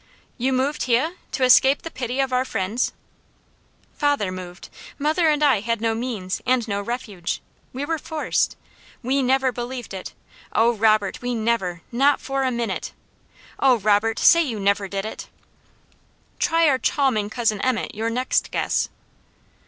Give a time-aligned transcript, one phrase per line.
[0.39, 1.13] "You moved heah!
[1.33, 2.91] To escape the pity of our friends?"
[3.93, 4.69] "Father moved!
[4.97, 7.39] Mother and I had no means, and no refuge.
[7.71, 8.57] We were forced.
[9.03, 10.15] We never believed it!
[10.53, 12.93] Oh Robert, we never not for a minute!
[13.59, 15.29] Oh Robert, say you never did it!"
[16.39, 18.89] "Try our chawming cousin Emmet your next guess!"